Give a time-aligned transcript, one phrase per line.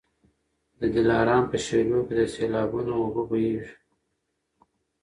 [0.79, 3.73] د دلارام په شېلو کي د سېلابونو اوبه بهیږي.